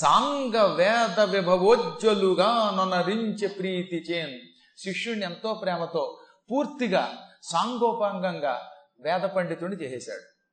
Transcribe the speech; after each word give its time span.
సాంగ 0.00 0.62
వేద 0.62 1.20
విభవోజ్వలుగా 1.20 2.72
నొనరించే 2.76 3.48
ప్రీతి 3.48 3.96
చేన్. 3.96 4.40
శిష్యుడిని 4.80 5.24
ఎంతో 5.24 5.54
ప్రేమతో 5.54 6.20
పూర్తిగా 6.50 7.28
సాంగోపాంగంగా 7.42 8.72
వేద 9.00 9.20
పండితుడిని 9.20 9.82
చేసేశాడు. 9.82 10.44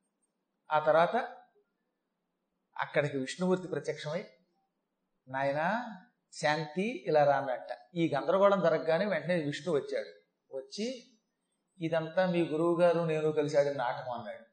ఆ 0.73 0.79
తర్వాత 0.79 1.15
అక్కడికి 2.77 3.17
విష్ణుమూర్తి 3.17 3.67
ప్రత్యక్షమై 3.67 4.23
నాయన 5.27 5.85
శాంతి 6.33 7.03
ఇలా 7.07 7.23
రానట్ట 7.23 7.69
ఈ 7.95 8.11
గందరగోళం 8.15 8.61
జరగగానే 8.61 9.05
వెంటనే 9.05 9.35
విష్ణు 9.35 9.73
వచ్చాడు. 9.73 10.09
వచ్చి 10.57 11.03
ఇదంతా 11.79 12.25
మీ 12.25 12.45
గురువు 12.45 12.81
గారు 12.81 12.99
నేను 12.99 13.31
కలిసాడని 13.31 13.75
నాటకం 13.75 14.11
అన్నాడు. 14.11 14.45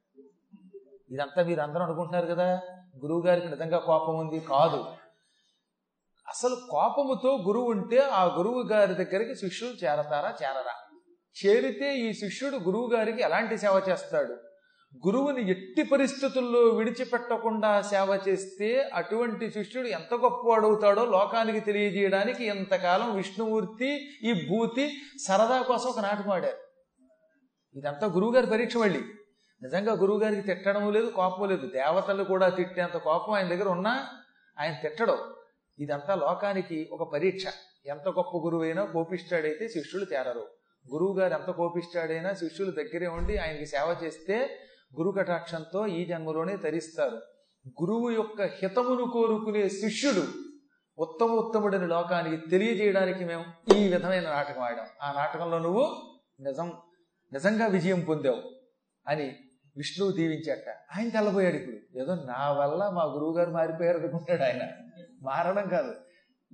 ఇదంతా 1.14 1.42
మీరు 1.42 1.60
అందరూ 1.60 1.82
అనుకుంటున్నారు 1.82 2.26
కదా? 2.26 2.60
గురువుగారికి 2.98 3.48
నిజంగా 3.48 3.78
కోపం 3.78 4.18
ఉంది? 4.18 4.40
కాదు. 4.40 4.84
అసలు 6.28 6.56
కోపముతో 6.70 7.44
గురువు 7.46 7.70
ఉంటే 7.70 7.98
ఆ 7.98 8.24
గురువు 8.24 8.62
గారి 8.62 8.94
దగ్గరికి 8.94 9.34
శిష్యులు 9.34 9.72
చేరతారా? 9.72 10.34
చేరరా. 10.42 10.74
చేరితే 11.44 11.98
ఈ 11.98 12.12
శిష్యుడు 12.12 12.56
గురువు 12.56 12.90
గారికి 12.94 13.22
ఎలాంటి 13.22 13.58
సేవ 13.58 13.82
చేస్తాడు? 13.88 14.36
గురువుని 15.06 15.50
ఎట్టి 15.50 15.82
పరిస్థితుల్లో 15.82 16.60
విడిచిపెట్టకుండా 16.60 17.82
సేవ 17.82 18.20
చేస్తే 18.28 18.90
అటువంటి 18.94 19.50
శిష్యుడు 19.50 19.88
ఎంత 19.88 20.14
గొప్పవాడవుతాడో 20.14 21.04
లోకానికి 21.04 21.60
తెలియజేయడానికి 21.60 22.44
ఎంతకాలం 22.44 23.16
విష్ణుమూర్తి 23.16 24.08
ఈ 24.22 24.32
భూతి 24.32 24.92
సరదా 25.26 25.62
కోసం 25.62 25.88
ఒక 25.88 26.00
నాటమాడారు 26.00 26.56
ఇదంతా 27.78 28.06
గురువుగారి 28.06 28.46
పరీక్ష 28.46 28.76
మళ్ళీ. 28.76 29.02
నిజంగా 29.62 29.92
గురువుగారికి 29.92 30.42
తిట్టడం 30.42 30.92
లేదు 30.92 31.10
కోపం 31.10 31.48
లేదు. 31.48 31.66
దేవతలు 31.66 32.24
కూడా 32.24 32.48
తిట్టేంత 32.48 32.96
కోపం 32.96 33.32
ఆయన 33.32 33.48
దగ్గర 33.48 33.68
ఉన్నా 33.68 34.08
ఆయన 34.60 34.74
తిట్టడం. 34.82 35.18
ఇదంతా 35.78 36.14
లోకానికి 36.14 36.88
ఒక 36.92 37.12
పరీక్ష. 37.12 37.44
ఎంత 37.86 38.08
గొప్ప 38.08 38.36
గురువైనా 38.36 38.84
కోపిస్తాడైతే 38.84 39.68
శిష్యులు 39.68 40.04
తేరరు. 40.04 40.46
గురువు 40.92 41.18
గారు 41.18 41.34
ఎంత 41.34 41.50
కోపిస్తాడైనా 41.50 42.32
శిష్యులు 42.32 42.70
దగ్గరే 42.70 43.06
ఉండి 43.06 43.38
ఆయనకి 43.38 43.66
సేవ 43.66 43.96
చేస్తే 44.04 44.58
గురు 45.00 45.10
కటాక్షంతో 45.10 45.86
ఈ 45.86 46.04
జన్మలోనే 46.04 46.56
తరిస్తారు. 46.56 47.16
గురువు 47.66 48.10
యొక్క 48.10 48.42
హితమును 48.42 49.10
కోరుకునే 49.10 49.68
శిష్యుడు 49.68 50.26
ఉత్తమ 50.98 51.26
ఉత్తముడిని 51.26 51.86
లోకానికి 51.86 52.50
తెలియజేయడానికి 52.50 53.24
మేము 53.24 53.44
ఈ 53.74 53.92
విధమైన 53.92 54.22
నాటకం 54.22 54.62
ఆడాం. 54.62 54.86
ఆ 55.02 55.12
నాటకంలో 55.12 55.58
నువ్వు 55.58 56.12
నిజం 56.40 56.72
నిజంగా 57.32 57.66
విజయం 57.66 58.00
పొందావు 58.00 58.42
అని 59.08 59.36
విష్ణువు 59.76 60.12
దీవించాట. 60.12 60.76
ఆయన 60.96 61.08
తెల్లబోయాడు 61.08 61.54
ఇప్పుడు. 61.54 61.98
ఏదో 61.98 62.14
నా 62.14 62.52
వల్ల 62.52 62.88
మా 62.88 63.04
గురువు 63.04 63.38
గారు 63.38 63.50
మారిపోయారు 63.50 63.98
అనుకుంటాడు 63.98 64.42
ఆయన. 64.42 64.60
మారడం 65.22 65.68
కాదు. 65.68 65.94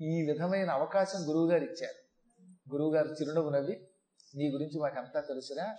ఈ 0.03 0.31
విధమైన 0.31 0.71
అవకాశం 0.71 1.29
గురువు 1.29 1.51
గారు 1.51 1.65
ఇచ్చారు. 1.65 2.09
గురువు 2.73 2.95
గారు 2.95 3.09
చిరునవ్వు 3.09 3.51
నవ్వి 3.51 3.89
నీ 4.37 4.51
గురించి 4.51 4.81
మాకంతా 4.81 5.21
తెలుసురా? 5.21 5.77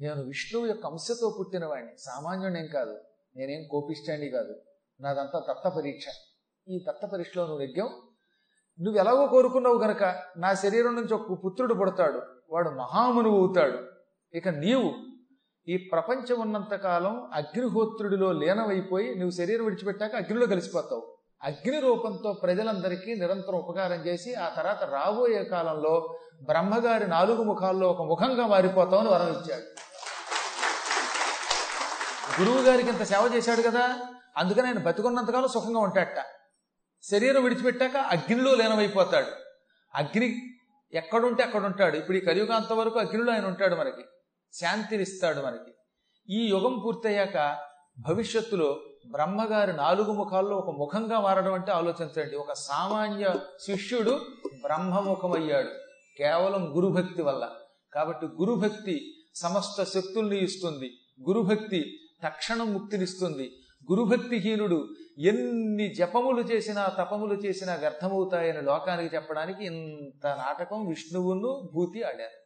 నేను 0.00 0.22
విష్ణువు 0.22 0.66
యొక్క 0.66 0.86
అంశతో 0.86 1.36
పుట్టినవాడిని. 1.38 1.92
సామాన్యుడేం 1.98 2.66
కాదు. 2.66 3.00
నేనేం 3.36 3.68
కోపిష్టాన్ని 3.70 4.28
కాదు. 4.28 4.54
నాదంతా 5.00 5.38
దత్త 5.38 5.68
పరీక్ష. 5.68 6.04
ఈ 6.68 6.84
దత్త 6.88 7.06
పరీక్షలో 7.06 7.46
నువ్వు 7.46 7.58
నెగ్గావు. 7.58 7.90
నువ్వు 8.82 9.00
ఎలాగో 9.00 9.26
కోరుకున్నావు 9.26 9.78
గనక 9.78 10.22
నా 10.36 10.54
శరీరం 10.54 10.94
నుంచి 10.94 11.14
ఒక 11.14 11.44
పుత్రుడు 11.44 11.74
పుడతాడు. 11.74 12.22
వాడు 12.50 12.70
మహామునువు 12.70 13.46
అవుతాడు. 13.46 13.78
ఇక 14.36 14.48
నీవు 14.48 15.11
ఈ 15.68 15.76
ప్రపంచం 15.76 16.40
ఉన్నంతకాలం 16.40 17.30
అగ్నిహోత్రుడిలో 17.34 18.32
లీనమైపోయి 18.32 19.14
నువ్వు 19.14 19.30
శరీరం 19.30 19.64
విడిచిపెట్టాక 19.64 20.14
అగ్నిలో 20.14 20.46
కలిసిపోతావు. 20.46 21.14
అగ్ని 21.42 21.80
రూపంతో 21.80 22.32
ప్రజలందరికీ 22.32 23.14
నిరంతరం 23.14 23.54
ఉపకారం 23.54 24.06
చేసి 24.06 24.34
ఆ 24.34 24.48
తర్వాత 24.48 24.84
రాబోయే 24.84 25.44
కాలంలో 25.44 26.18
బ్రహ్మగారి 26.42 27.08
నాలుగు 27.08 27.42
ముఖాల్లో 27.42 27.88
ఒక 27.88 28.02
ముఖంగా 28.02 28.46
మారిపోతామని 28.46 29.08
వరం 29.08 29.28
ఇచ్చాడు. 29.28 29.62
గురువు 32.40 32.62
గారికి 32.62 32.88
ఇంత 32.88 33.02
సేవ 33.02 33.30
చేశాడు 33.34 33.62
కదా 33.62 33.98
అందుకని 34.36 34.66
ఆయన 34.66 34.78
బతుకున్నంతకాలం 34.78 35.48
సుఖంగా 35.48 35.80
ఉంటాడట. 35.80 36.24
శరీరం 37.10 37.42
విడిచిపెట్టాక 37.42 37.96
అగ్నిలో 37.96 38.54
లీనమైపోతాడు. 38.54 39.26
అగ్ని 39.94 40.42
ఎక్కడుంటే 40.92 41.42
అక్కడ 41.42 41.64
ఉంటాడు 41.64 41.96
ఇప్పుడు 41.96 42.16
ఈ 42.16 42.20
కలియుగాంత 42.20 42.72
వరకు 42.72 42.98
అగ్నిలో 42.98 43.32
ఆయన 43.32 43.46
ఉంటాడు 43.46 43.74
మనకి. 43.74 44.04
శాంతినిస్తాడు 44.52 45.40
మనకి. 45.40 45.72
ఈ 46.32 46.46
యుగం 46.46 46.82
పూర్తయ్యాక 46.84 47.58
భవిష్యత్తులో 47.98 48.80
బ్రహ్మగారి 49.10 49.72
నాలుగు 49.72 50.12
ముఖాల్లో 50.12 50.56
ఒక 50.56 50.70
ముఖంగా 50.70 51.20
మారడం 51.20 51.52
అంటే 51.52 51.72
ఆలోచించండి. 51.72 52.36
ఒక 52.36 52.52
సామాన్య 52.52 53.34
శిష్యుడు 53.66 54.20
బ్రహ్మముఖమయ్యాడు. 54.62 55.68
కేవలం 56.18 56.76
గురుభక్తి 56.76 57.22
వల్ల. 57.22 57.50
కాబట్టి 57.92 58.26
గురుభక్తి 58.26 59.14
సమస్త 59.34 59.84
శక్తుల్ని 59.84 60.44
ఇస్తుంది. 60.44 60.92
గురుభక్తి 61.28 61.98
తక్షణం 62.24 62.72
ముక్తినిస్తుంది. 62.72 63.52
గురుభక్తిహీనుడు 63.90 64.88
ఎన్ని 65.18 65.94
జపములు 65.94 66.40
చేసినా 66.40 66.86
తపములు 66.86 67.34
చేసినా 67.34 67.74
వ్యర్థమవుతాయని 67.74 68.62
లోకానికి 68.62 69.16
చెప్పడానికి 69.16 69.64
ఇంత 69.64 70.26
నాటకం 70.26 70.88
విష్ణువును 70.88 71.70
భూతి 71.74 72.02
ఆడారు. 72.02 72.41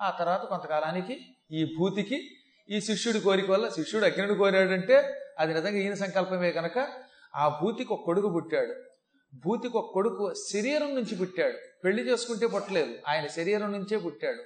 ఆ 0.00 0.10
తర్వాత 0.10 0.42
కొంతకాలానికి 0.42 1.20
ఈ 1.50 1.76
భూతికి 1.78 2.30
ఈ 2.70 2.80
శిష్యుడి 2.80 3.20
కోరిక 3.20 3.50
వల్ల 3.50 3.68
శిష్యుడు 3.68 4.04
అగ్నిని 4.04 4.34
కోరాడంటే 4.34 5.24
అది 5.38 5.54
నిజంగా 5.54 5.78
ఈయన 5.78 5.94
సంకల్పమే 5.94 6.50
కనుక 6.50 6.88
ఆ 7.36 7.48
భూతికి 7.48 7.92
ఒక 7.92 8.00
కొడుకు 8.04 8.28
పుట్టాడు. 8.28 8.74
భూతికి 9.46 9.76
ఒక 9.76 9.90
కొడుకు 9.92 10.34
శరీరం 10.52 10.94
నుంచి 10.94 11.16
పుట్టాడు. 11.16 11.56
పెళ్ళి 11.84 12.02
చేసుకుంటే 12.02 12.46
పుట్టలేదు. 12.46 12.94
ఆయన 13.08 13.26
శరీరం 13.26 13.72
నుంచే 13.72 13.96
పుట్టాడు. 13.96 14.42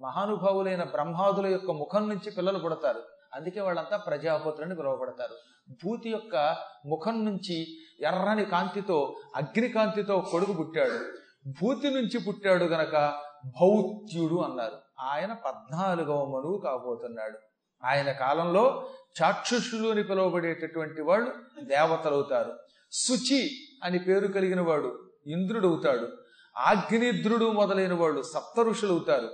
మహానుభావులైన 0.00 0.82
బ్రహ్మాదుల 0.82 1.46
యొక్క 1.46 1.70
ముఖం 1.70 2.08
నుంచి 2.08 2.30
పిల్లలు 2.30 2.58
పుడతారు. 2.58 3.02
అందుకే 3.34 3.60
వాళ్ళంతా 3.60 3.96
ప్రజాపుత్రుని 3.96 4.76
పిలువబడతారు. 4.76 5.34
భూతి 5.70 6.10
యొక్క 6.10 6.56
ముఖం 6.86 7.24
నుంచి 7.24 7.66
ఎర్రని 8.00 8.44
కాంతితో 8.44 9.16
అగ్ని 9.36 9.68
కాంతితో 9.68 10.20
కొడుకు 10.20 10.52
పుట్టాడు. 10.52 11.12
భూతి 11.48 11.90
నుంచి 11.90 12.18
పుట్టాడు 12.18 12.64
గనక 12.64 13.22
భౌత్యుడు 13.44 14.34
అన్నారు. 14.34 14.85
ఆయన 15.00 15.32
పద్నాలుగవ 15.32 16.24
మనువు 16.24 16.60
కాబోతున్నాడు. 16.64 17.38
ఆయన 17.84 18.12
కాలంలో 18.12 18.88
చాక్షుషులు 19.22 19.88
అని 19.88 20.02
పిలువబడేటటువంటి 20.02 21.02
వాళ్ళు 21.02 21.32
దేవతలవుతారు. 21.60 22.58
శుచి 22.92 23.50
అని 23.84 23.98
పేరు 23.98 24.26
కలిగిన 24.26 24.60
వాడు 24.60 25.10
ఇంద్రుడు 25.26 25.68
అవుతాడు 25.68 26.08
ఆగ్నిద్రుడు 26.56 27.52
మొదలైన 27.52 27.94
వాళ్ళు 27.94 28.22
సప్త 28.22 28.60
ఋషులు 28.60 28.92
అవుతారు 28.92 29.28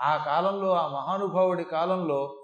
ఆ 0.00 0.24
కాలంలో 0.24 0.72
ఆ 0.72 0.88
మహానుభావుడి 0.88 1.64
కాలంలో 1.64 2.36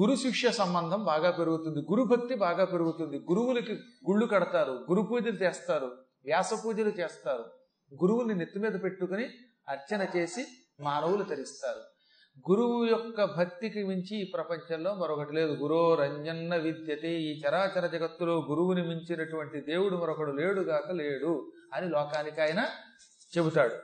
గురు 0.00 0.14
శిష్య 0.16 0.50
సంబంధం 0.50 1.04
బాగా 1.04 1.30
పెరుగుతుంది. 1.30 1.78
గురుభక్తి 1.78 2.34
బాగా 2.34 2.64
పెరుగుతుంది. 2.64 3.18
గురువులకి 3.18 3.72
గుళ్ళు 4.10 4.26
కడతారు 4.26 4.72
గురు 4.90 5.02
పూజలు 5.02 5.32
చేస్తారు 5.32 5.86
వ్యాస 6.24 6.64
పూజలు 6.64 6.88
చేస్తారు. 6.88 7.44
గురువుని 8.02 8.34
నెత్తి 8.34 8.58
మీద 8.58 8.82
పెట్టుకుని 8.82 9.28
అర్చన 9.68 10.06
చేసి 10.16 10.46
మానవులు 10.80 11.24
తరిస్తారు 11.24 11.80
గురువు 12.50 12.84
యొక్క 12.84 13.24
భక్తికి 13.24 13.84
మించి 13.84 14.20
ఈ 14.20 14.24
ప్రపంచంలో 14.24 14.94
మరొకటి 14.94 15.34
లేదు. 15.34 15.52
గురో 15.52 15.94
రంజన్న 15.94 16.56
విద్యతే. 16.56 17.08
ఈ 17.08 17.40
చరాచర 17.40 17.86
జగత్తులో 17.86 18.46
గురువుని 18.50 18.82
మించినటువంటి 18.82 19.60
దేవుడు 19.60 19.96
మరొకడు 19.96 20.32
లేడుగాక 20.32 20.90
లేడు 20.90 21.52
అని 21.74 21.88
లోకానికి 21.88 22.40
ఆయన 22.40 22.68
చెబుతాడు. 23.38 23.74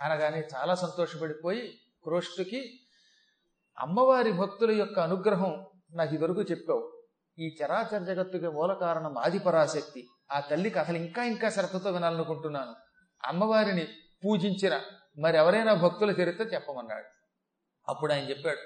అనగానే 0.00 0.48
చాలా 0.56 0.74
సంతోషపడిపోయి 0.74 1.80
క్రోష్టుకి 2.04 2.80
అమ్మవారి 3.78 4.32
భక్తుల 4.32 4.70
యొక్క 4.70 4.98
అనుగ్రహం 4.98 5.66
నాకు 5.94 6.14
ఇదివరకు 6.14 6.42
చెప్పావు. 6.42 7.02
ఈ 7.38 7.56
చరాచర 7.64 7.98
జగత్తుకి 7.98 8.48
మూల 8.48 8.72
కారణం 8.72 9.18
ఆదిపరాశక్తి. 9.18 10.06
ఆ 10.32 10.40
తల్లికి 10.40 10.78
అసలు 10.78 10.96
ఇంకా 10.96 11.24
ఇంకా 11.24 11.50
శ్రద్ధతో 11.50 11.90
వినాలనుకుంటున్నాను. 11.90 12.74
అమ్మవారిని 13.24 13.88
పూజించిన 14.24 14.80
మరి 15.18 15.36
ఎవరైనా 15.36 15.74
భక్తుల 15.74 16.10
చరిత్ర 16.10 16.42
చెప్పమన్నాడు. 16.42 17.06
అప్పుడు 17.88 18.12
ఆయన 18.12 18.30
చెప్పాడు 18.30 18.58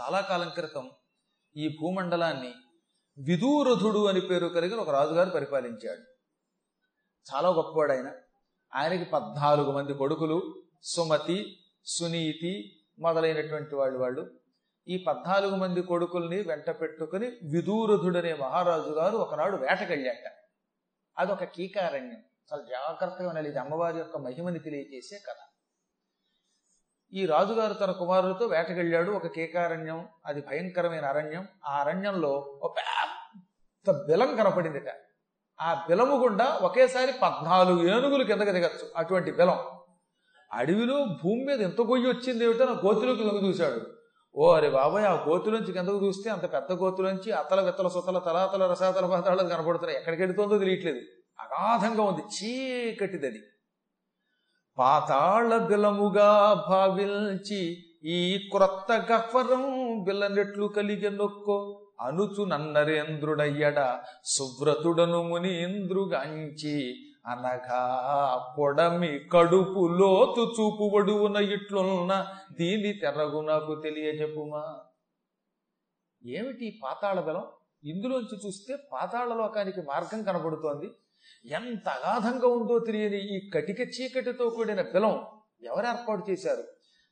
చాలా 0.00 0.20
కాలం 0.20 0.48
క్రితం 0.48 0.90
ఈ 1.56 1.68
భూమండలాన్ని 1.80 2.54
విదూరథుడు 3.18 4.06
అని 4.06 4.20
పేరు 4.20 4.46
కలిగిన 4.46 4.78
ఒక 4.78 4.90
రాజుగారు 4.90 5.30
పరిపాలించాడు. 5.30 6.00
చాలా 7.34 7.48
గొప్పవాడు 7.48 7.92
ఆయన. 7.92 8.12
ఆయనకి 8.74 9.10
పద్నాలుగు 9.10 9.72
మంది 9.72 9.94
కొడుకులు 9.94 10.62
సుమతి 10.82 11.58
సునీతి 11.84 12.82
మొదలైనటువంటి 12.98 13.74
వాళ్ళు 13.74 13.98
వాళ్ళు. 13.98 14.30
ఈ 14.88 15.04
పద్నాలుగు 15.08 15.56
మంది 15.56 15.82
కొడుకుల్ని 15.82 16.42
వెంట 16.42 16.70
పెట్టుకుని 16.70 17.26
విదూరథుడనే 17.26 18.34
మహారాజు 18.34 18.90
గారు 18.90 19.16
ఒకనాడు 19.16 19.56
వేటకెళ్ళాట. 19.56 20.32
అదొక 21.18 21.44
కీకారణ్యం. 21.44 22.22
చాలా 22.52 22.64
జాగ్రత్తగా 22.70 23.28
వినాలి. 23.28 23.48
ఇది 23.48 23.58
అమ్మవారి 23.58 23.98
యొక్క 23.98 24.16
మహిమని 24.16 24.58
తెలియజేసే 24.58 25.16
కథ. 25.28 25.40
ఈ 27.12 27.26
రాజుగారు 27.26 27.72
తన 27.72 27.90
కుమారులతో 27.90 28.46
వేటకెళ్ళాడు. 28.46 29.12
ఒక 29.12 29.26
కేకారణ్యం 29.26 30.08
అది 30.26 30.40
భయంకరమైన 30.40 31.04
అరణ్యం. 31.04 31.48
ఆ 31.66 31.72
అరణ్యంలో 31.80 32.30
ఒక 32.62 32.72
పెద్ద 32.76 33.98
బిలం 34.06 34.36
కనపడిందిట. 34.36 34.90
ఆ 35.60 35.86
బిలము 35.88 36.16
గుండా 36.16 36.58
ఒకేసారి 36.62 37.12
పద్నాలుగు 37.22 37.88
ఏనుగులు 37.88 38.24
కిందకి 38.24 38.52
దిగచ్చు. 38.52 38.90
అటువంటి 38.96 39.30
బిలం 39.30 39.58
అడవిలో 40.52 41.04
భూమి 41.04 41.44
మీద 41.44 41.60
ఎంత 41.60 41.80
గొయ్యి 41.80 42.08
వచ్చింది 42.08 42.44
ఏమిటో 42.44 42.64
నా 42.64 42.72
గోతులోకి 42.72 43.24
దొంగ 43.24 43.48
చూశాడు 43.48 43.80
ఓ 44.36 44.52
అరే 44.52 44.70
బాబాయ్ 44.70 45.04
ఆ 45.04 45.24
గోతులోంచి 45.28 45.72
కిందకు 45.72 46.06
చూస్తే 46.06 46.30
అంత 46.30 46.42
పెద్ద 46.52 46.72
గోతులోంచి 46.72 47.32
అతల 47.32 47.60
విత్తల 47.60 47.88
సుతల 47.88 48.18
తలాతల 48.18 48.66
రసాతల 48.66 49.06
పాతాళాలు 49.06 49.48
కనపడుతున్నాయి. 49.48 49.98
ఎక్కడికి 49.98 50.22
వెళుతుందో 50.22 50.58
తెలియట్లేదు. 50.58 51.00
అగాధంగా 51.38 52.02
ఉంది. 52.02 52.22
చీకటిదది. 52.36 53.40
పాతాళ 54.78 55.58
బిలముగా 55.58 56.64
భావించి 56.68 57.84
ఈ 58.04 58.48
క్రొత్త 58.56 58.92
గహ్వరం 59.12 59.64
బిల్లనెట్లు 60.04 60.66
కలిగెనొక్కో 60.66 61.78
అనుచు 62.00 62.44
నన్నరేంద్రుడయ్యడ 62.44 64.00
సువ్రతుడను 64.24 65.22
మునీంద్రుగాంచి 65.22 66.94
అనగా 67.26 67.82
పొడమి 68.58 69.18
కడుపు 69.18 69.88
లోతు 70.00 70.42
చూపు 70.60 70.90
వడువున 70.96 71.36
ఇట్లున్న 71.36 72.26
దీని 72.52 72.92
తెరగు 72.92 73.40
నాకు 73.40 73.80
తెలియజెప్పుమా 73.80 74.64
ఏమిటి 76.24 76.80
పాతాళ 76.82 77.20
బలం? 77.20 77.44
ఇందులోంచి 77.84 78.46
చూస్తే 78.46 78.76
పాతాళ 78.92 79.34
లోకానికి 79.34 79.80
మార్గం 79.80 80.22
కనబడుతోంది. 80.22 80.90
ఎంత 81.46 81.88
అగాధంగా 81.88 82.48
ఉందో 82.48 82.78
తెలియని 82.78 83.36
ఈ 83.36 83.50
కటిక 83.50 83.80
చీకటితో 83.80 84.50
కూడిన 84.50 84.82
బిలం 84.82 85.22
ఎవరు 85.62 85.86
ఏర్పాటు 85.86 86.30
చేశారు? 86.30 86.64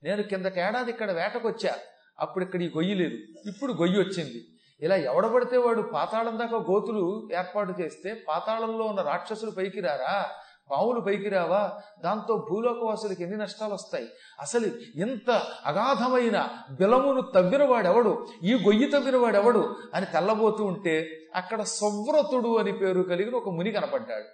నేను 0.02 0.22
కిందటేడాది 0.22 0.90
ఇక్కడ 0.90 1.12
వేటకొచ్చా. 1.12 1.76
అప్పుడు 2.20 2.44
ఇక్కడ 2.44 2.62
ఈ 2.62 2.68
గొయ్యి 2.68 2.94
లేదు. 2.94 3.14
ఇప్పుడు 3.48 3.72
గొయ్యి 3.72 3.98
వచ్చింది. 3.98 4.44
ఇలా 4.82 4.96
ఎవడబడితే 4.96 5.56
వాడు 5.56 5.82
పాతాళం 5.82 6.38
దాకా 6.38 6.56
గోతులు 6.56 7.28
ఏర్పాటు 7.36 7.80
చేస్తే 7.80 8.24
పాతాళంలో 8.28 8.84
ఉన్న 8.84 9.02
రాక్షసులు 9.02 9.50
పైకి 9.50 9.80
రారా? 9.80 10.30
పావులు 10.70 11.00
పైకి 11.00 11.28
రావా? 11.28 11.72
దాంతో 12.04 12.46
భూలోకవాసులకి 12.50 13.22
ఎన్ని 13.22 13.38
నష్టాలు 13.38 13.74
వస్తాయి 13.74 14.08
అసలు 14.40 14.66
ఇంత 14.96 15.42
అగాధమైన 15.66 16.48
బిలమును 16.70 17.20
తవ్వినవాడెవడు? 17.20 18.26
ఈ 18.42 18.54
గొయ్యి 18.54 18.90
తవ్వినవాడెవడు? 18.90 19.76
అని 19.94 20.06
తెల్లబోతూ 20.06 20.64
ఉంటే 20.64 21.10
అక్కడ 21.34 21.62
సవ్రతుడు 21.62 22.58
అని 22.58 22.72
పేరు 22.72 23.00
కలిగిన 23.00 23.34
ఒక 23.34 23.48
ముని 23.48 23.70
కనపడ్డాడు. 23.70 24.24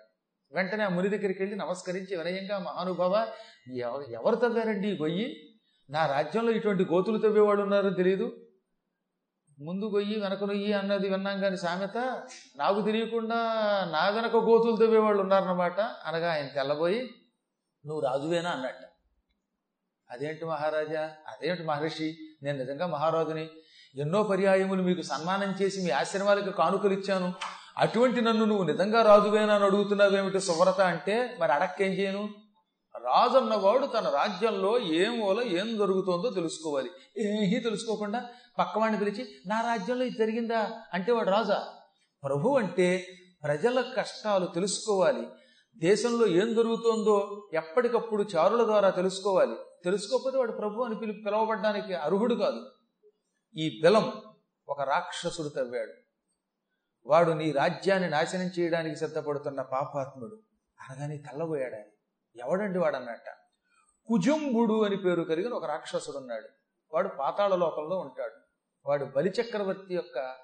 వెంటనే 0.55 0.85
ఆ 0.85 0.89
ముని 0.89 1.09
దగ్గరికి 1.09 1.43
వెళ్ళి 1.43 1.57
నమస్కరించి 1.57 2.17
వినయంగా 2.17 2.59
మహానుభావ 2.59 3.27
ఎవరు 4.11 4.35
తవ్వారండి 4.35 4.89
ఈ 4.89 4.97
గొయ్యి? 5.03 5.51
నా 5.91 6.07
రాజ్యంలో 6.07 6.53
ఇటువంటి 6.53 6.83
గోతులు 6.85 7.19
తవ్వేవాడు 7.19 7.63
ఉన్నారో 7.63 7.91
తెలియదు 7.91 8.33
ముందు 9.61 9.91
గొయ్యి 9.95 10.21
వెనక 10.21 10.45
నొయ్యి 10.45 10.73
అన్నది 10.73 11.09
విన్నాం 11.09 11.41
కానీ 11.41 11.57
సామెత 11.57 12.23
నాకు 12.57 12.83
తెలియకుండా 12.83 13.35
నా 13.93 14.09
వెనక 14.09 14.37
గోతులు 14.37 14.77
తవ్వేవాళ్ళు 14.77 15.23
ఉన్నారన్నమాట. 15.23 15.81
అనగా 15.81 16.33
ఆయన 16.33 16.47
తెల్లబోయి 16.47 17.11
నువ్వు 17.87 18.01
రాజువేనా? 18.01 18.51
అన్నట్ట. 18.51 18.79
అదేంటి 20.11 20.45
మహారాజా? 20.45 21.11
అదేంటి 21.29 21.63
మహర్షి? 21.63 22.17
నేను 22.43 22.59
నిజంగా 22.59 22.87
మహారాజుని. 22.87 23.49
ఎన్నో 23.97 24.23
పర్యాయములు 24.23 24.83
మీకు 24.83 25.03
సన్మానం 25.03 25.55
చేసి 25.63 25.85
మీ 25.85 25.91
ఆశ్రమాలకు 25.91 26.51
కానుకలు 26.51 26.93
ఇచ్చాను. 26.93 27.35
అటువంటి 27.79 28.21
నన్ను 28.21 28.45
నువ్వు 28.45 28.65
నిజంగా 28.65 29.03
రాజువేనా 29.03 29.55
అని 29.55 29.65
అడుగుతున్నావేమిటి 29.65 30.41
సువ్రత 30.41 30.81
అంటే? 30.81 31.37
మరి 31.41 31.53
అడక్కేం 31.53 31.93
చేయను? 31.93 32.29
రాజు 33.07 33.39
అన్నవాడు 33.39 33.87
తన 33.87 34.09
రాజ్యంలో 34.09 34.79
ఏం 34.79 35.19
మూల 35.19 35.43
ఏం 35.43 35.79
జరుగుతుందో 35.79 36.31
తెలుసుకోవాలి. 36.31 36.91
ఏమీ 37.19 37.61
తెలుసుకోకుండా 37.61 38.25
పక్కవాడిని 38.59 38.99
పిలిచి 38.99 39.29
నా 39.47 39.61
రాజ్యంలో 39.61 40.05
ఇది 40.05 40.19
జరిగిందా? 40.19 40.71
అంటే 40.95 41.13
వాడు 41.13 41.31
రాజా. 41.31 41.69
ప్రభు 42.25 42.59
అంటే 42.59 43.07
ప్రజల 43.43 43.81
కష్టాలు 43.97 44.47
తెలుసుకోవాలి. 44.47 45.27
దేశంలో 45.79 46.27
ఏం 46.27 46.55
జరుగుతుందో 46.55 47.49
ఎప్పటికప్పుడు 47.55 48.23
చారుల 48.37 48.65
ద్వారా 48.65 48.91
తెలుసుకోవాలి. 48.91 49.55
తెలుసుకోకపోతే 49.85 50.39
వాడు 50.39 50.53
ప్రభు 50.53 50.83
అని 50.83 50.95
పిలి 50.95 51.13
పిలవబడ్డానికి 51.13 51.95
అర్హుడు 51.95 52.35
కాదు. 52.35 52.67
ఈ 53.57 53.81
బిలం 53.83 54.13
ఒక 54.69 54.81
రాక్షసుడు 54.81 55.49
తవ్వాడు. 55.49 55.93
వాడు 57.07 57.33
నీ 57.33 57.53
రాజ్యాన్ని 57.53 58.11
నాశనం 58.11 58.51
చేయడానికి 58.59 58.97
సిద్ధపడుతున్న 58.97 59.63
పాపాత్ముడు. 59.63 60.39
అనగానే 60.81 61.17
తెల్లబోయాడు 61.17 61.75
ఆయన 61.75 61.96
ఎవడండి 62.39 62.79
వాడు 62.79 62.97
అన్నట్ట 62.97 63.29
అని 64.85 64.97
పేరు 64.97 65.23
కలిగిన 65.23 65.53
ఒక 65.53 65.65
రాక్షసుడు 65.65 66.17
ఉన్నాడు 66.17 66.49
వాడు 66.95 67.09
పాతాళ 67.09 67.55
లోకంలో 67.55 67.99
ఉంటాడు. 67.99 68.47
వాడు 68.89 69.05
బలిచక్రవర్తి 69.05 69.95
యొక్క 69.95 70.35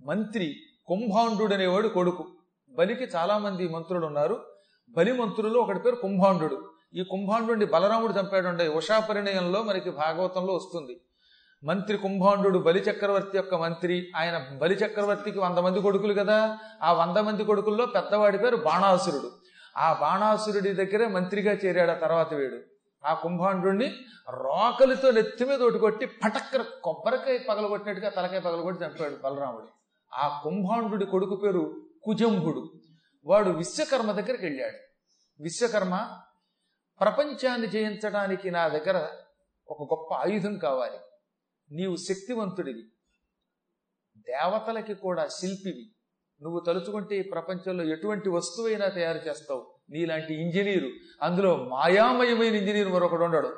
మంత్రి 0.00 0.56
కుంభాండు 0.86 1.54
అనేవాడు 1.54 1.88
కొడుకు. 1.88 2.28
బలికి 2.70 3.04
చాలామంది 3.04 3.68
మంత్రులు 3.68 4.06
ఉన్నారు 4.06 4.46
బలి 4.90 5.12
మంత్రులు 5.12 5.58
ఒకటి 5.58 5.78
పేరు 5.78 5.94
కుంభాండు 5.94 6.70
ఈ 6.94 7.04
కుంభాండుని 7.04 7.64
బలరాముడు 7.64 8.12
చంపాడు 8.12 8.62
ఉషా 8.62 8.98
పరిణయంలో 8.98 9.62
మనకి 9.62 9.90
భాగవతంలో 9.90 10.54
వస్తుంది. 10.54 11.00
మంత్రి 11.64 11.98
కుంభాండు 11.98 12.58
బలి 12.58 12.80
చక్రవర్తి 12.80 13.36
యొక్క 13.36 13.54
మంత్రి 13.54 14.12
ఆయన 14.16 14.58
బలి 14.58 14.74
చక్రవర్తికి 14.74 15.38
వంద 15.38 15.58
మంది 15.58 15.80
కొడుకులు 15.80 16.14
కదా. 16.14 16.58
ఆ 16.82 16.92
వంద 16.92 17.16
మంది 17.16 17.44
కొడుకుల్లో 17.44 17.86
పెద్దవాడి 17.86 18.38
పేరు 18.38 18.56
బాణాసురుడు. 18.56 19.39
ఆ 19.76 19.92
బాణాసురుడి 19.92 20.72
దగ్గరే 20.72 21.06
మంత్రిగా 21.06 21.52
చేరాడు 21.52 21.90
ఆ 21.90 21.94
తర్వాత 21.94 22.34
వీడు. 22.34 22.60
ఆ 23.04 23.14
కుంభాండ్రుణ్ణి 23.14 23.96
రోకలితో 24.30 25.10
నెత్తి 25.10 25.44
మీద 25.44 25.62
ఒకటి 25.62 25.78
కొట్టి 25.78 26.06
పటక్కర 26.06 26.64
కొబ్బరికాయ 26.84 27.38
పగలగొట్టినట్టుగా 27.38 28.08
తలకాయ 28.10 28.40
పగలగొట్టి 28.40 28.84
చంపాడు 28.84 29.16
బలరాముడు. 29.16 29.68
ఆ 30.14 30.40
కుంభాండ్రుడి 30.44 31.06
కొడుకు 31.06 31.36
పేరు 31.36 31.82
కుజంభుడు. 32.02 32.72
వాడు 33.26 33.50
విశ్వకర్మ 33.50 34.12
దగ్గరికి 34.12 34.46
వెళ్ళాడు. 34.46 34.78
విశ్వకర్మ 35.42 36.20
ప్రపంచాన్ని 37.00 37.66
జయించడానికి 37.66 38.50
నా 38.50 38.68
దగ్గర 38.68 39.08
ఒక 39.68 39.82
గొప్ప 39.82 40.14
ఆయుధం 40.14 40.58
కావాలి. 40.58 40.98
నీవు 41.70 41.96
శక్తివంతుడివి. 41.96 42.82
దేవతలకి 44.18 44.94
కూడా 44.94 45.26
శిల్పివి. 45.26 45.94
నువ్వు 46.42 46.60
తలుచుకుంటే 46.60 47.16
ఈ 47.16 47.22
ప్రపంచంలో 47.22 47.84
ఎటువంటి 47.84 48.28
వస్తువైనా 48.28 48.88
తయారు 48.88 49.28
చేస్తావు. 49.28 49.66
నీలాంటి 49.90 50.34
ఇంజనీరు 50.34 50.88
అందులో 51.22 51.56
మాయామయమైన 51.56 52.54
ఇంజనీర్ 52.54 52.88
మరొకడు 52.88 53.24
ఉండడు. 53.24 53.50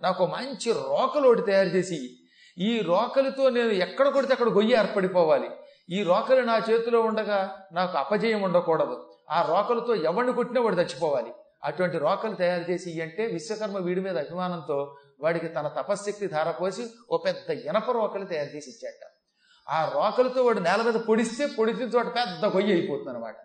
నాకు 0.00 0.26
మంచి 0.26 0.72
రోకలోటి 0.72 1.42
తయారు 1.42 1.68
చేసి 1.68 2.10
ఈ 2.58 2.80
రోకలితో 2.80 3.48
నేను 3.48 3.70
ఎక్కడ 3.70 4.08
కొడితే 4.08 4.32
అక్కడ 4.32 4.48
గొయ్యి 4.48 4.72
ఏర్పడిపోవాలి. 4.72 5.50
ఈ 5.90 6.02
రోకలు 6.02 6.40
నా 6.40 6.62
చేతిలో 6.70 7.00
ఉండగా 7.00 7.66
నాకు 7.72 7.98
అపజయం 7.98 8.42
ఉండకూడదు. 8.42 9.10
ఆ 9.30 9.42
రోకలతో 9.42 9.94
ఎవరిని 9.94 10.32
కొట్టినా 10.32 10.60
వాడు 10.60 10.76
చచ్చిపోవాలి. 10.76 11.32
అటువంటి 11.64 11.98
రోకలు 11.98 12.34
తయారు 12.34 12.70
చేసి 12.70 13.00
అంటే 13.00 13.26
విశ్వకర్మ 13.26 13.78
వీడి 13.78 14.00
మీద 14.00 14.18
అభిమానంతో 14.18 14.96
వాడికి 15.20 15.48
తన 15.48 15.68
తపశ్శక్తి 15.68 16.26
ధారపోసి 16.26 16.86
ఓ 17.10 17.16
పెద్ద 17.16 17.50
ఇనప 17.50 17.90
రోకలు 17.90 18.24
తయారు 18.24 18.56
చేసి 18.56 18.70
ఇచ్చాట. 18.70 19.19
ఆ 19.68 19.90
రోకలతో 19.94 20.44
వాడు 20.44 20.60
నేల 20.60 20.82
మీద 20.82 20.94
పొడిస్తే 20.94 21.46
పొడిచిన 21.46 21.88
చోట 21.88 22.06
పెద్ద 22.06 22.46
కొయ్య 22.46 22.72
అయిపోతుంది 22.72 23.10
అనమాట 23.10 23.36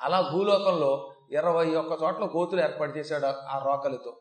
అలా 0.00 0.20
భూలోకంలో 0.20 1.12
ఇరవై 1.30 1.74
ఒక్క 1.74 2.02
చోట్ల 2.02 2.24
కోతులు 2.24 2.60
ఏర్పాటు 2.60 2.98
చేశాడు 2.98 3.26
ఆ 3.26 3.62
రోకలితో. 3.64 4.20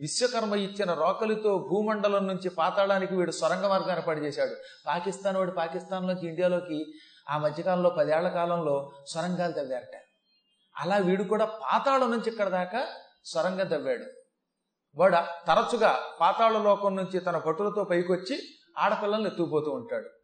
విశ్వకర్మ 0.00 0.54
ఇచ్చిన 0.54 0.92
రోకలితో 0.92 1.58
భూమండలం 1.58 2.26
నుంచి 2.26 2.50
పాతాళానికి 2.50 3.14
వీడు 3.14 3.30
సొరంగ 3.30 3.66
మార్గం 3.66 3.90
ఏర్పాటు 3.90 4.20
చేశాడు. 4.20 4.54
పాకిస్తాన్ 4.86 5.36
వాడు 5.36 5.50
పాకిస్తాన్లోకి 5.50 6.26
ఇండియాలోకి 6.26 6.94
ఆ 7.30 7.38
మధ్యకాలంలో 7.38 7.90
పదేళ్ళ 7.90 8.28
కాలంలో 8.28 8.92
సొరంగాలు 9.06 9.52
తవ్వారట. 9.52 10.02
అలా 10.76 10.96
వీడు 10.96 11.22
కూడా 11.22 11.44
పాతాళం 11.44 12.10
నుంచి 12.10 12.28
ఇక్కడ 12.30 12.48
దాకా 12.48 12.86
సొరంగం 13.24 13.68
తవ్వాడు. 13.68 14.04
వాడు 14.96 15.16
తరచుగా 15.46 15.98
పాతాళ 16.20 16.58
లోకం 16.58 16.96
నుంచి 16.96 17.20
తన 17.20 17.38
భటులతో 17.38 17.84
పైకొచ్చి 17.84 18.42
ఆడపిల్లల్ని 18.78 19.26
ఎత్తుకుపోతూ 19.26 19.70
ఉంటాడు. 19.70 20.19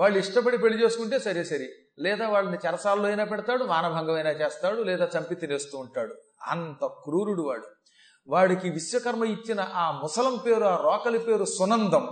వాళ్ళు 0.00 0.18
ఇష్టపడి 0.18 0.58
పెళ్ళి 0.58 0.84
చేసుకుంటే 0.84 1.18
సరే 1.18 1.44
సరే. 1.44 1.68
లేదా 1.98 2.28
వాళ్ళని 2.28 2.58
చెరసాల్లో 2.66 3.06
అయినా 3.06 3.24
పెడతాడు 3.24 3.64
మానభంగమైనా 3.64 4.30
చేస్తాడు 4.30 4.82
లేదా 4.82 5.08
చంపి 5.18 5.34
తినేస్తూ 5.34 5.78
ఉంటాడు. 5.78 6.14
అంత 6.42 6.86
క్రూరుడు 6.86 7.42
వాడు. 7.42 7.66
వాడికి 8.28 8.70
విశ్వకర్మ 8.70 9.24
ఇచ్చిన 9.24 9.60
ఆ 9.74 9.90
ముసలం 9.90 10.36
పేరు 10.46 10.64
ఆ 10.64 10.76
రోకలి 10.76 11.18
పేరు 11.18 11.44
సునందం. 11.44 12.08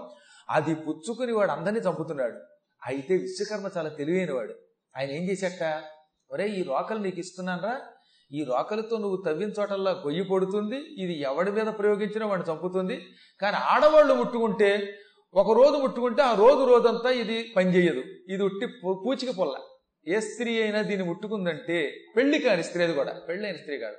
అది 0.50 0.74
పుచ్చుకుని 0.74 1.32
వాడు 1.32 1.50
అందరినీ 1.50 1.80
చంపుతున్నాడు. 1.80 2.38
అయితే 2.86 3.16
విశ్వకర్మ 3.16 3.70
చాలా 3.76 3.88
తెలివైన 3.88 4.32
వాడు 4.32 4.54
ఆయన 4.96 5.10
ఏం 5.10 5.30
చేశాట 5.30 5.82
ఒరే 6.32 6.48
ఈ 6.48 6.62
రోకలు 6.62 6.98
నీకు 6.98 7.18
ఇస్తున్నానరా. 7.18 7.80
ఈ 8.32 8.44
రోకలితో 8.44 8.98
నువ్వు 8.98 9.22
తవ్విన 9.26 9.48
చోటల్లా 9.48 9.90
గొయ్యి 9.90 10.24
పడుతుంది. 10.24 10.76
ఇది 10.76 11.20
ఎవడి 11.22 11.50
మీద 11.50 11.66
ప్రయోగించినా 11.66 12.26
వాడిని 12.26 12.52
చంపుతుంది. 12.52 13.06
కానీ 13.42 13.56
ఆడవాళ్ళు 13.56 14.14
ముట్టుకుంటే 14.14 14.98
ఒక 15.34 15.58
రోజు 15.58 15.70
ముట్టుకుంటే 15.70 16.22
ఆ 16.22 16.34
రోజు 16.34 16.64
రోజంతా 16.64 17.10
ఇది 17.10 17.52
పనిచేయదు 17.56 18.02
ఇది 18.28 18.42
ఉట్టి 18.42 18.66
పూ- 18.66 19.02
పూచిక 19.06 19.36
పొల్ల. 19.38 19.52
ఏ 20.08 20.20
స్త్రీ 20.20 20.62
అయినా 20.62 20.82
దీన్ని 20.82 21.08
ముట్టుకుందంటే 21.08 21.94
పెళ్ళి 22.16 22.38
కాని 22.38 22.64
స్త్రీ 22.64 22.84
అది 22.84 22.92
కూడా. 22.92 23.12
పెళ్ళైన 23.12 23.56
స్త్రీ 23.56 23.78
కాదు. 23.78 23.96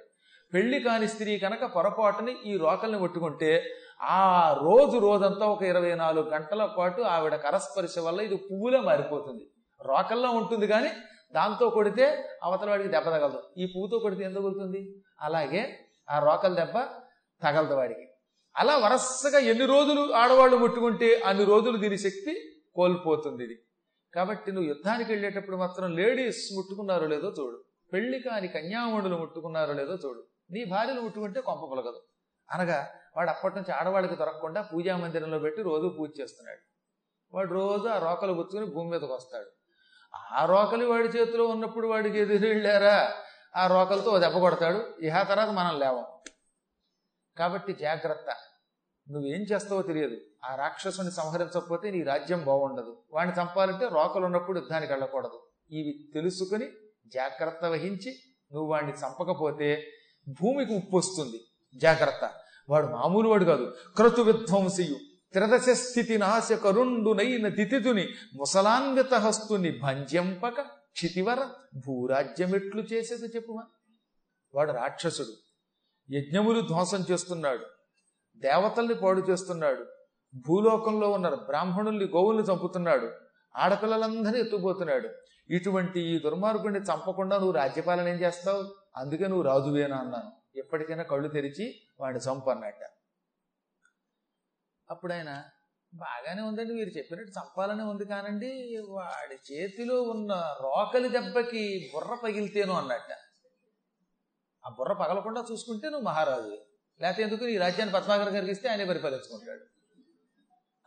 పెళ్ళి 0.54 0.80
కాని 0.80 1.08
స్త్రీ 1.08 1.38
కనుక 1.38 1.66
పొరపాటుని 1.66 2.36
ఈ 2.46 2.58
రోకల్ని 2.58 3.00
ముట్టుకుంటే 3.00 3.64
ఆ 4.02 4.54
రోజు 4.64 4.98
రోజంతా 4.98 5.46
ఒక 5.46 5.64
ఇరవై 5.64 5.96
నాలుగు 5.96 6.30
గంటల 6.30 6.66
పాటు 6.66 7.02
ఆవిడ 7.02 7.36
కరస్పర్శ 7.36 8.00
వల్ల 8.00 8.20
ఇది 8.20 8.36
పువ్వులా 8.36 8.82
మారిపోతుంది. 8.82 9.52
రోకల్లో 9.82 10.30
ఉంటుంది 10.30 10.68
కానీ 10.68 10.90
దాంతో 11.36 11.70
కొడితే 11.70 12.24
అవతల 12.44 12.70
వాడికి 12.70 12.90
దెబ్బ 12.90 13.10
తగలదు. 13.10 13.44
ఈ 13.58 13.66
పువ్వుతో 13.66 14.00
కొడితే 14.00 14.24
ఎందుకు 14.24 14.42
తగులుతుంది? 14.42 14.96
అలాగే 15.22 15.80
ఆ 16.10 16.20
రోకల 16.20 16.54
దెబ్బ 16.54 16.80
తగలదు 17.44 17.74
వాడికి. 17.74 18.09
అలా 18.56 18.78
వరసగా 18.78 19.40
ఎన్ని 19.40 19.66
రోజులు 19.66 20.14
ఆడవాళ్ళు 20.14 20.58
ముట్టుకుంటే 20.58 21.22
అన్ని 21.26 21.46
రోజులు 21.46 21.78
దీని 21.78 21.98
శక్తి 21.98 22.62
కోల్పోతుంది 22.76 23.44
ఇది. 23.44 23.60
కాబట్టి 24.16 24.52
నువ్వు 24.52 24.68
యుద్ధానికి 24.68 25.12
వెళ్ళేటప్పుడు 25.12 25.58
మాత్రం 25.58 25.96
లేడీస్ 25.96 26.56
ముట్టుకున్నారో 26.56 27.08
లేదో 27.08 27.34
చూడు. 27.40 27.64
పెళ్ళి 27.94 28.20
కాని 28.20 28.48
కన్యామణులు 28.48 29.18
ముట్టుకున్నారో 29.18 29.74
లేదో 29.74 29.94
చూడు. 29.94 30.24
నీ 30.52 30.66
భార్యలు 30.66 31.02
ముట్టుకుంటే 31.02 31.42
కొంప 31.42 31.60
పొలగదు. 31.60 32.02
అనగా 32.52 32.88
వాడు 33.18 33.30
అప్పటి 33.30 33.56
నుంచి 33.56 33.72
ఆడవాళ్ళకి 33.72 34.16
దొరకకుండా 34.16 34.62
పూజా 34.62 34.98
మందిరంలో 34.98 35.40
పెట్టి 35.40 35.62
రోజు 35.62 35.96
పూజ 36.00 36.10
చేస్తున్నాడు. 36.22 36.60
వాడు 37.34 37.54
రోజు 37.54 37.88
ఆ 37.88 37.98
రోకలు 37.98 38.34
పుచ్చుకుని 38.34 38.66
భూమి 38.66 38.90
మీదకి 38.90 39.14
వస్తాడు. 39.14 39.50
ఆ 40.16 40.46
రోకలి 40.46 40.86
వాడి 40.86 41.08
చేతిలో 41.08 41.48
ఉన్నప్పుడు 41.48 41.88
వాడికి 41.88 42.20
ఎదురు 42.20 42.48
వెళ్ళారా? 42.48 43.14
ఆ 43.56 43.68
రోకలతో 43.68 44.20
దెబ్బ 44.20 44.38
కొడతాడు. 44.38 45.06
ఇహ 45.06 45.24
తర్వాత 45.24 45.48
మనం 45.48 45.80
లేవం. 45.80 46.06
కాబట్టి 47.40 47.74
జాగ్రత్త. 47.74 48.36
నువ్వేం 49.12 49.42
చేస్తావో 49.42 49.82
తెలియదు. 49.82 50.18
ఆ 50.46 50.56
రాక్షసుని 50.56 51.12
సంహరించకపోతే 51.12 51.92
నీ 51.92 52.04
రాజ్యం 52.04 52.44
బాగుండదు. 52.46 53.04
వాడిని 53.14 53.42
చంపాలంటే 53.42 53.88
రోకలు 53.88 54.26
ఉన్నప్పుడు 54.26 54.60
యుద్ధానికి 54.60 54.94
వెళ్ళకూడదు. 54.94 55.42
ఇవి 55.72 56.12
తెలుసుకుని 56.14 56.68
జాగ్రత్త 57.08 57.66
వహించి 57.66 58.20
నువ్వు 58.54 58.72
వాడిని 58.72 58.92
చంపకపోతే 58.92 59.88
భూమికి 60.28 60.76
ఉప్పు 60.76 60.98
వస్తుంది. 60.98 61.44
జాగ్రత్త. 61.76 62.32
వాడు 62.70 62.88
మామూలు 62.88 63.30
వాడు 63.30 63.46
కాదు. 63.46 63.76
క్రతు 63.96 64.22
విధ్వంసియు 64.22 64.96
త్రదశ 65.34 65.70
స్థితి 65.70 66.18
నాశ 66.18 66.52
కరుండునైన 66.52 67.48
దితితుని 67.48 68.08
ముసలాన్విత 68.34 69.14
హస్తుని 69.14 69.80
భంజంపక 69.80 70.62
క్షితివర 70.92 71.48
భూరాజ్యమెట్లు 71.76 72.82
చేసేది 72.82 73.26
చెప్పుమా? 73.26 73.64
వాడు 74.56 74.72
రాక్షసుడు. 74.72 75.49
యజ్ఞములు 76.12 76.62
ధ్వంసం 76.62 77.06
చేస్తున్నాడు. 77.12 77.66
దేవతల్ని 78.38 78.94
పాడు 78.94 79.20
చేస్తున్నాడు. 79.20 79.86
భూలోకంలో 80.48 81.12
ఉన్న 81.12 81.30
బ్రాహ్మణుల్ని 81.30 82.06
గోవుల్ని 82.06 82.44
చంపుతున్నాడు. 82.44 83.12
ఆడపిల్లలందరినీ 83.58 84.40
ఎత్తుపోతున్నాడు 84.40 85.10
ఇటువంటి 85.50 86.00
ఈ 86.02 86.20
దుర్మార్గుడిని 86.20 86.80
చంపకుండా 86.80 87.38
నువ్వు 87.38 87.52
రాజ్యపాలన 87.52 88.08
ఏం 88.08 88.16
చేస్తావు? 88.16 88.64
అందుకే 88.96 89.28
నువ్వు 89.28 89.44
రాజువేనా 89.44 89.98
అన్నాను. 89.98 90.32
ఎప్పటికైనా 90.56 91.04
కళ్ళు 91.04 91.28
తెరిచి 91.28 91.82
వాడిని 92.00 92.32
చంపు 92.32 92.50
అన్నట్ట 92.50 92.80
అప్పుడు 94.92 95.14
ఆయన 95.14 95.44
బాగానే 95.94 96.42
ఉందండి 96.42 96.74
మీరు 96.74 96.90
చెప్పినట్టు 96.90 97.32
చంపాలనే 97.40 97.84
ఉంది 97.84 98.06
కానండి 98.06 98.78
వాడి 98.90 99.54
చేతిలో 99.54 100.02
ఉన్న 100.02 100.34
రోకలి 100.34 101.10
దెబ్బకి 101.10 101.92
బుర్ర 101.94 102.18
పగిలితేను 102.24 102.74
అన్నట్ట. 102.74 103.29
ఆ 104.70 104.76
బుర్ర 104.80 104.94
పగలకుండా 104.94 105.44
చూసుకుంటే 105.52 105.90
నువ్వు 105.90 106.06
మహారాజు. 106.06 106.58
లేకపోతే 107.02 107.24
ఎందుకు? 107.24 107.48
ఈ 107.48 107.58
రాజ్యాన్ని 107.58 107.96
పద్మాకర్ 107.96 108.34
గారికి 108.34 108.52
ఇస్తే 108.52 108.70
ఆయనే 108.70 108.86
పరిపాలించుకుంటాడు. 108.86 109.60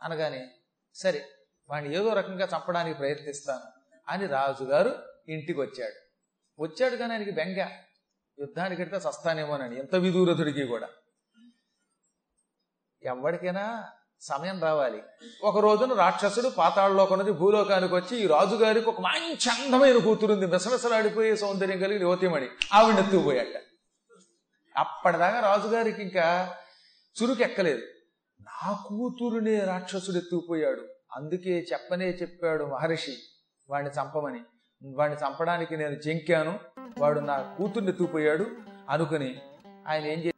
అనగానే 0.01 0.51
సరే 0.95 1.27
వాడిని 1.69 1.95
ఏదో 1.95 2.13
రకంగా 2.13 2.47
చంపడానికి 2.55 2.97
ప్రయత్నిస్తాను 2.97 3.61
అని 4.09 4.25
రాజుగారు 4.27 4.95
ఇంటికి 5.27 5.61
వచ్చాడు 5.61 6.03
వచ్చాడు 6.63 6.95
కానీ 6.95 7.13
ఆయనకి 7.13 7.31
బెంగ. 7.31 7.67
యుద్ధానికి 8.39 8.81
వెళ్తే 8.81 9.09
చస్తానేమోనని 9.09 9.79
ఎంత 9.79 9.95
విదూరతుడికి 9.95 10.63
కూడా. 10.63 10.89
ఎవరికైనా 13.03 13.89
సమయం 14.21 14.59
రావాలి. 14.59 15.03
ఒక 15.43 15.59
రోజున 15.59 15.93
రాక్షసుడు 15.93 16.49
పాతాళలోకి 16.49 17.13
ఉన్నది 17.13 17.31
భూలోకానికి 17.31 17.95
వచ్చి 17.95 18.17
ఈ 18.17 18.27
రాజుగారికి 18.27 18.89
ఒక 18.89 19.01
మంచి 19.01 19.49
అందమైన 19.49 19.97
కూతురుంది. 19.97 20.45
మెసమెసలాడిపోయే 20.45 21.35
సౌందర్యం 21.35 21.79
కలిగి 21.79 22.01
యువతిమణి. 22.01 22.49
ఆవిడ 22.73 22.95
ఎత్తుకుపోయాట 22.95 23.62
అప్పటిదాకా 24.77 25.39
రాజుగారికి 25.39 26.01
ఇంకా 26.01 26.55
చురుకు 27.23 27.43
ఎక్కలేదు 27.43 27.81
నా 28.41 28.83
కూతురునే 28.87 29.59
రాక్షసుడు 29.59 30.17
ఎత్తుకుపోయాడు. 30.17 30.81
అందుకే 31.15 31.65
చెప్పనే 31.73 32.05
చెప్పాడు 32.05 32.63
మహర్షి 32.63 33.17
వాడిని 33.69 33.91
చంపమని. 33.91 34.39
వాడిని 34.85 35.19
చంపడానికి 35.19 35.77
నేను 35.77 35.95
జంకాను. 35.95 36.59
వాడు 36.97 37.19
నా 37.19 37.55
కూతుర్ని 37.57 37.91
ఎత్తుకుపోయాడు 37.91 38.47
అనుకుని 38.89 39.41
ఆయన 39.87 40.05
ఏం 40.05 40.32